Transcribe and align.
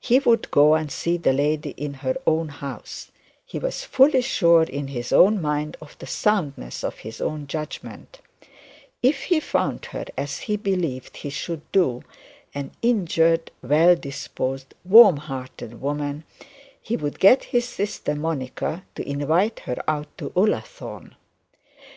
He 0.00 0.18
would 0.18 0.50
go 0.50 0.74
and 0.74 0.90
see 0.90 1.16
the 1.16 1.32
lady 1.32 1.70
in 1.76 1.94
her 2.02 2.16
own 2.26 2.48
house; 2.48 3.12
he 3.46 3.60
was 3.60 3.84
fully 3.84 4.20
sure 4.20 4.64
in 4.64 4.88
his 4.88 5.12
own 5.12 5.40
mind 5.40 5.76
of 5.80 5.96
the 6.00 6.06
soundness 6.08 6.82
of 6.82 6.98
his 7.06 7.20
own 7.20 7.46
judgment; 7.46 8.18
if 9.04 9.22
he 9.26 9.38
found 9.38 9.84
her, 9.92 10.06
as 10.18 10.40
he 10.50 10.56
believed 10.56 11.18
he 11.18 11.30
should 11.30 11.60
do, 11.70 12.02
an 12.52 12.72
injured 12.82 13.52
well 13.62 13.94
disposed, 13.94 14.74
warm 14.84 15.18
hearted 15.18 15.80
woman, 15.80 16.24
he 16.82 16.96
would 16.96 17.20
get 17.20 17.44
his 17.54 17.68
sister 17.68 18.16
Monica 18.16 18.82
to 18.96 19.08
invite 19.08 19.60
her 19.60 19.80
out 19.86 20.08
to 20.18 20.30
Ullathorne. 20.34 21.14